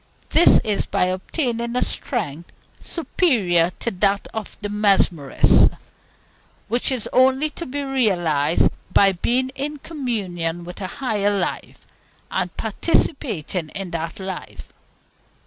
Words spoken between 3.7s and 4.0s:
to